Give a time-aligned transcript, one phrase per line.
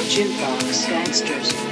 [0.00, 1.71] jukebox gangsters.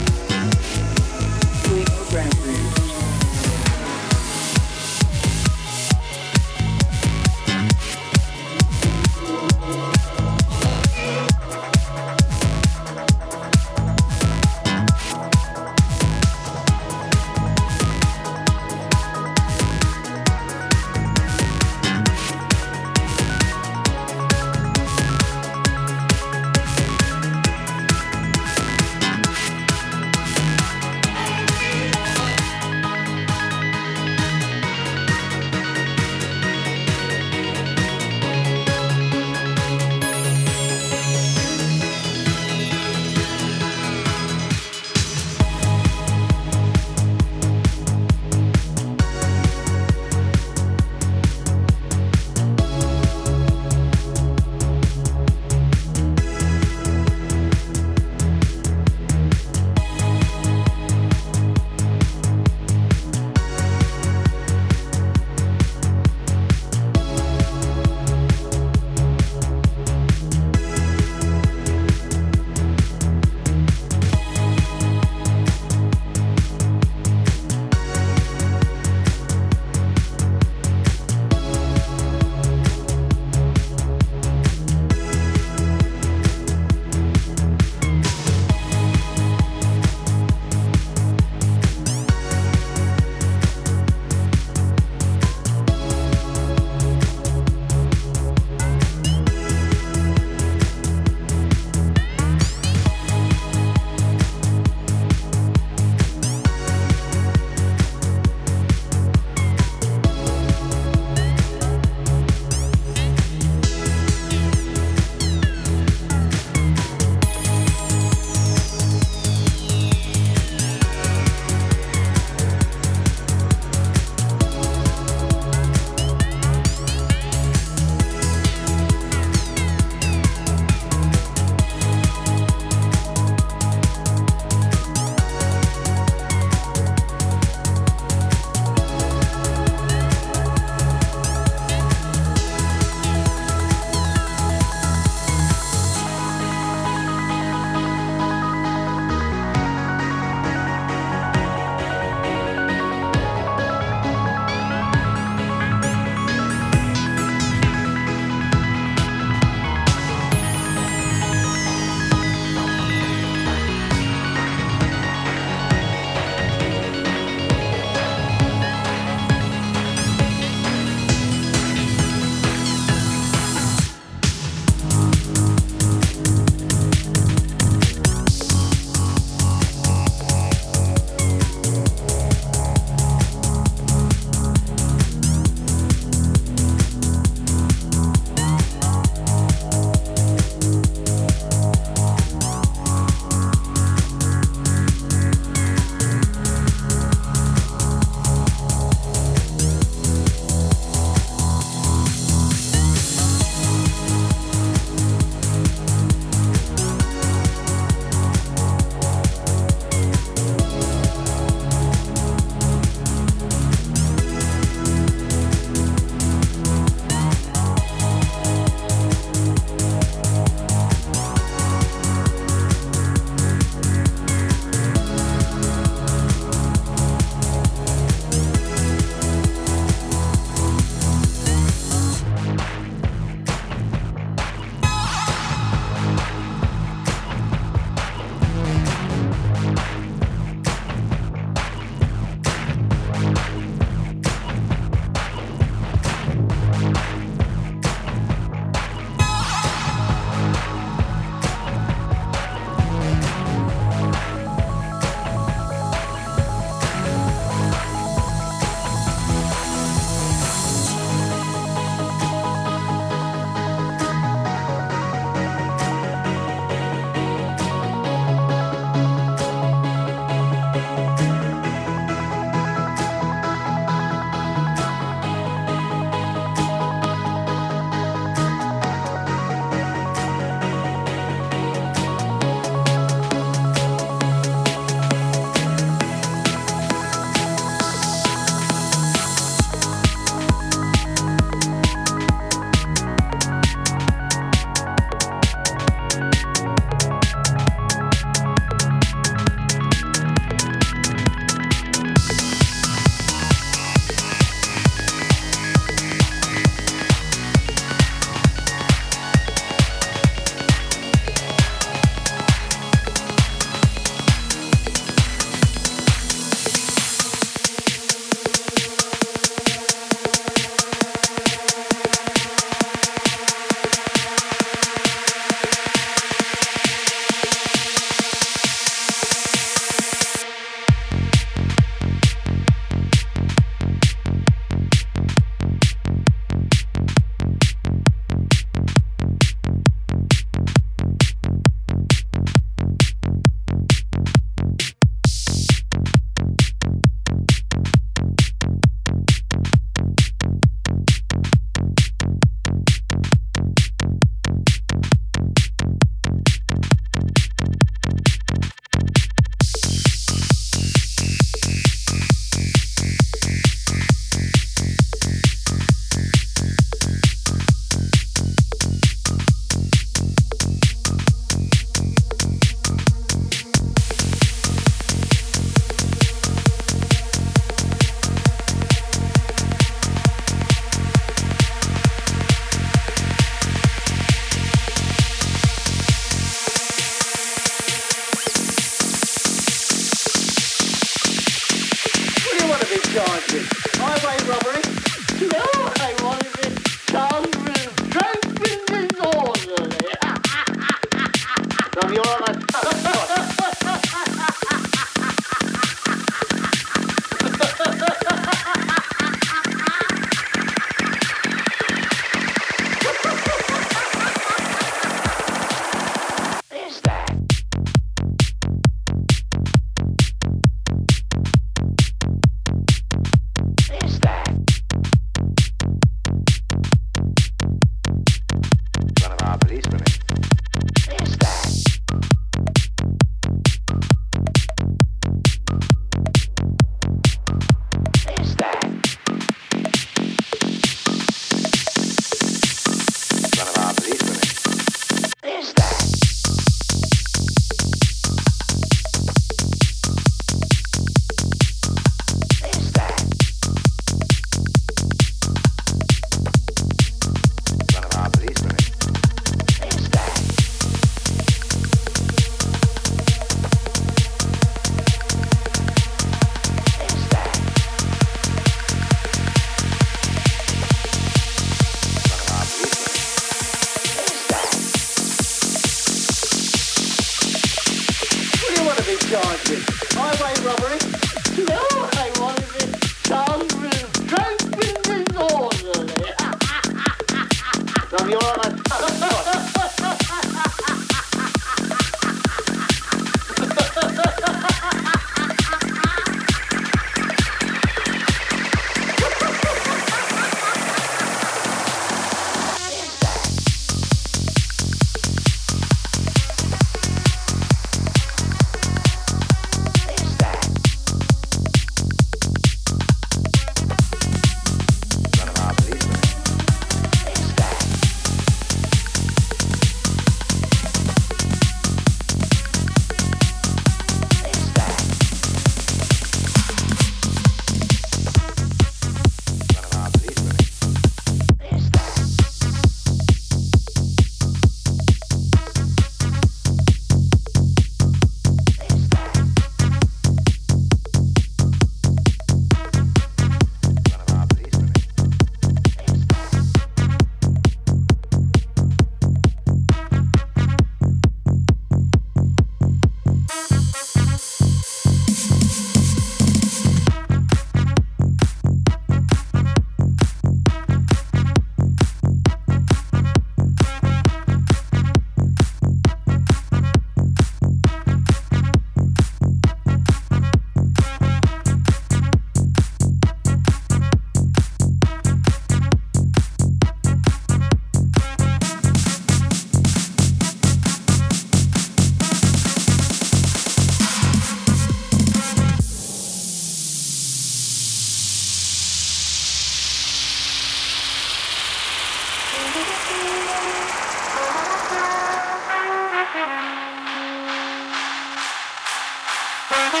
[599.90, 600.00] は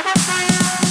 [0.84, 0.87] い。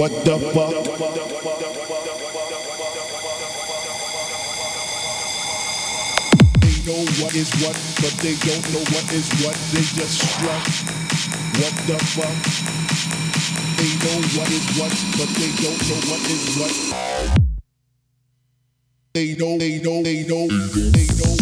[0.00, 0.72] What the fuck?
[6.56, 9.52] They know what is what, but they don't know what is what.
[9.76, 10.64] They just struck.
[11.60, 12.32] What the fuck?
[13.76, 16.72] They know what is what, but they don't know what is what.
[19.12, 21.39] They know, they know, they know, they know.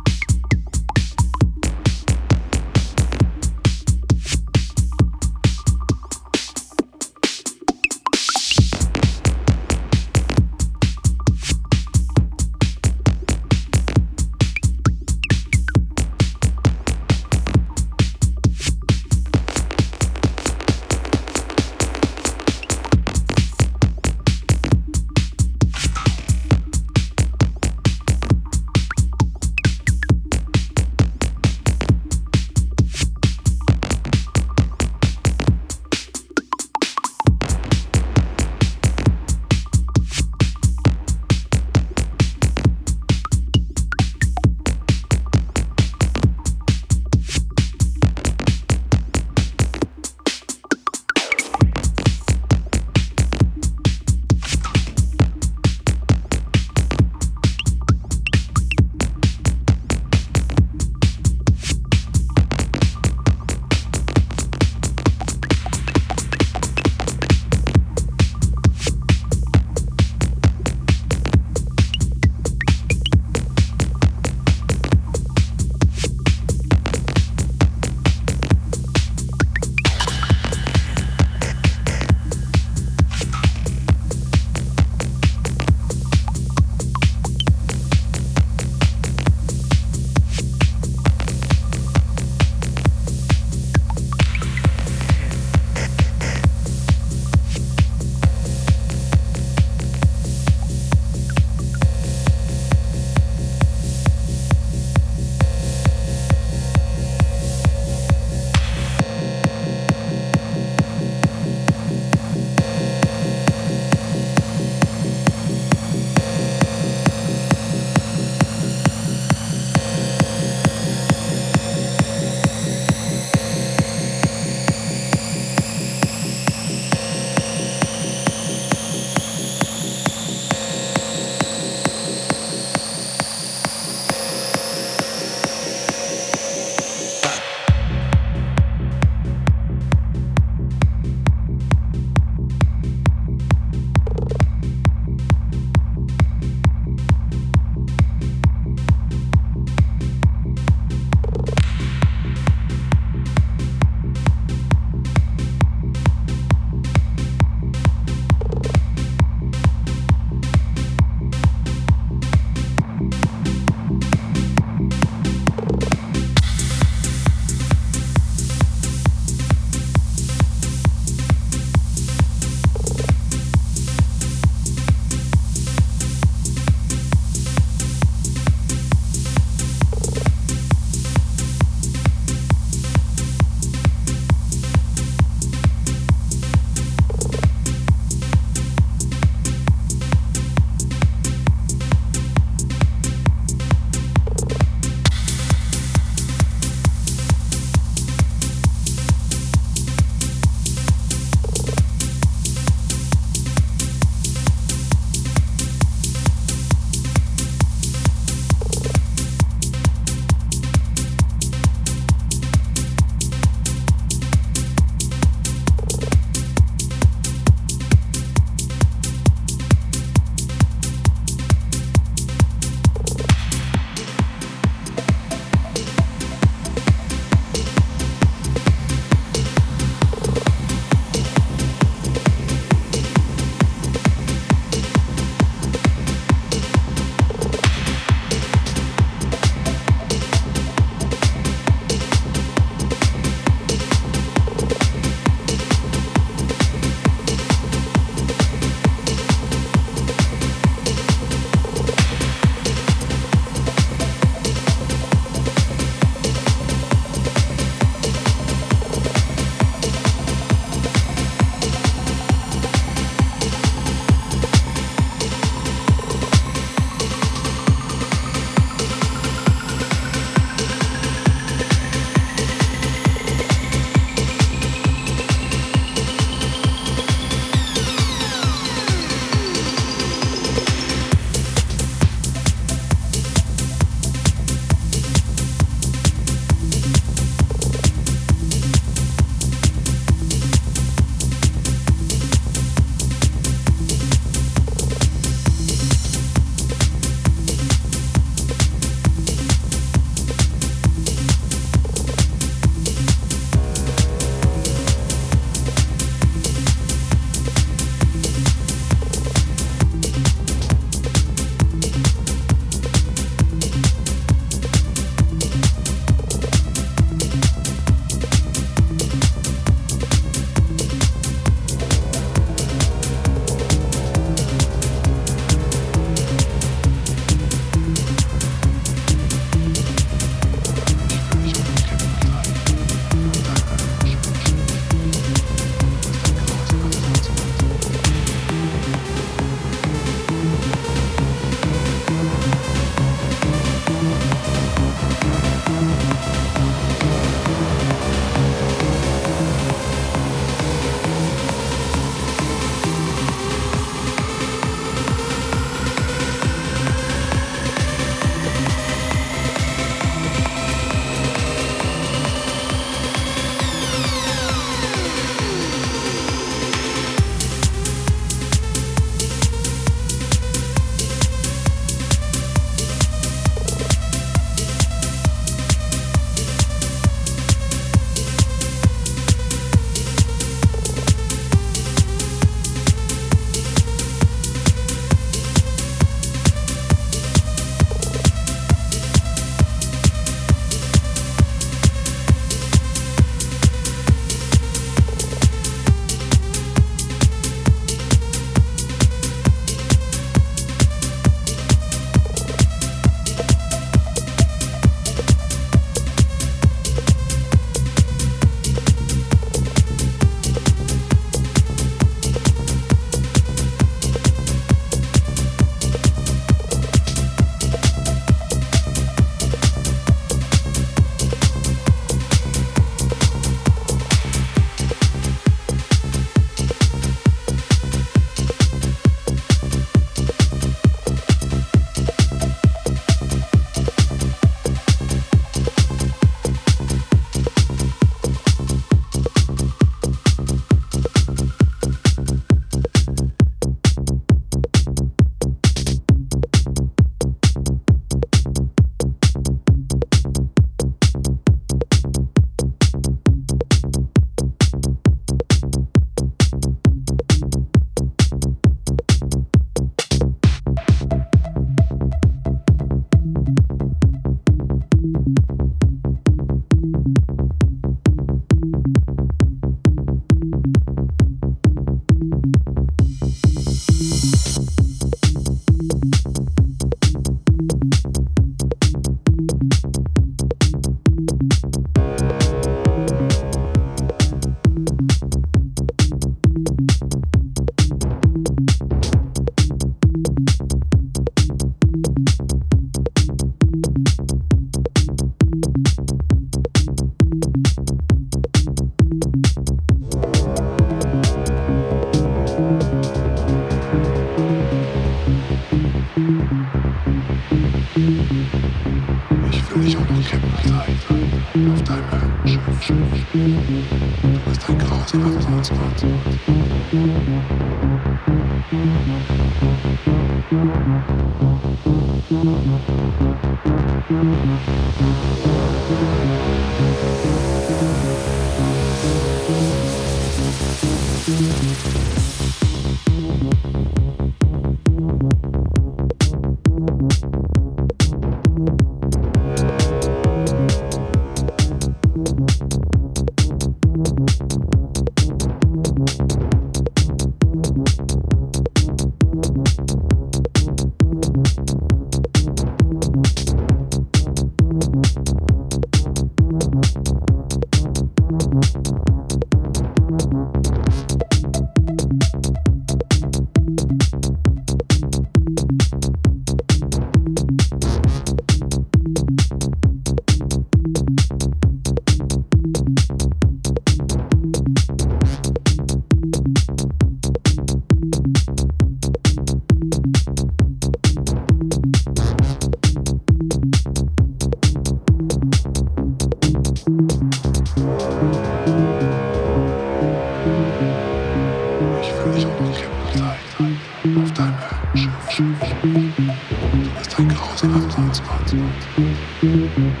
[599.76, 600.00] Thank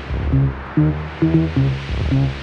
[0.76, 2.41] you.